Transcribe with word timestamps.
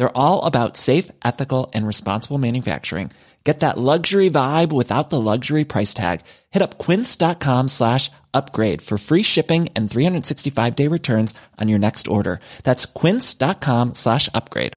They're 0.00 0.16
all 0.16 0.46
about 0.46 0.78
safe, 0.78 1.10
ethical, 1.22 1.70
and 1.74 1.86
responsible 1.86 2.38
manufacturing. 2.38 3.10
Get 3.44 3.60
that 3.60 3.76
luxury 3.76 4.30
vibe 4.30 4.72
without 4.72 5.10
the 5.10 5.20
luxury 5.20 5.64
price 5.64 5.92
tag. 5.92 6.22
Hit 6.50 6.62
up 6.62 6.78
quince.com 6.78 7.68
slash 7.68 8.10
upgrade 8.32 8.80
for 8.80 8.96
free 8.96 9.22
shipping 9.22 9.68
and 9.76 9.90
365 9.90 10.74
day 10.74 10.88
returns 10.88 11.34
on 11.58 11.68
your 11.68 11.78
next 11.78 12.08
order. 12.08 12.40
That's 12.64 12.86
quince.com 12.86 13.94
slash 13.94 14.30
upgrade. 14.34 14.72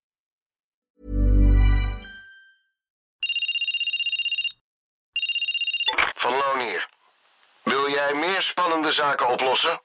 Van 6.15 6.33
Loon 6.33 6.59
hier. 6.59 6.89
Wil 7.63 7.89
jij 7.89 8.13
meer 8.13 8.41
spannende 8.41 8.91
zaken 8.91 9.29
oplossen? 9.29 9.81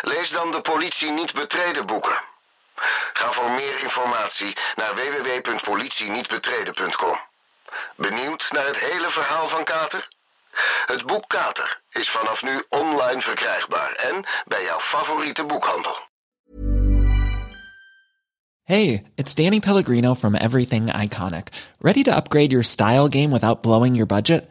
Lees 0.00 0.30
dan 0.30 0.50
de 0.50 0.60
politie 0.60 1.10
niet 1.10 1.34
betreden 1.34 1.86
boeken. 1.86 2.31
Ga 3.12 3.32
voor 3.32 3.50
meer 3.50 3.82
informatie 3.82 4.56
naar 4.74 4.94
www.politienietbetreden.com. 4.94 7.18
Benieuwd 7.96 8.48
naar 8.52 8.66
het 8.66 8.78
hele 8.78 9.10
verhaal 9.10 9.48
van 9.48 9.64
Kater? 9.64 10.08
Het 10.86 11.06
boek 11.06 11.28
Kater 11.28 11.80
is 11.90 12.10
vanaf 12.10 12.42
nu 12.42 12.64
online 12.68 13.20
verkrijgbaar 13.20 13.92
en 13.92 14.24
bij 14.44 14.62
jouw 14.62 14.80
favoriete 14.80 15.44
boekhandel. 15.44 15.96
Hey, 18.62 19.04
it's 19.16 19.34
Danny 19.34 19.60
Pellegrino 19.60 20.14
from 20.14 20.34
Everything 20.34 20.88
Iconic. 20.88 21.48
Ready 21.80 22.02
to 22.04 22.16
upgrade 22.16 22.52
your 22.52 22.64
style 22.64 23.08
game 23.08 23.30
without 23.30 23.62
blowing 23.62 23.94
your 23.94 24.06
budget? 24.06 24.50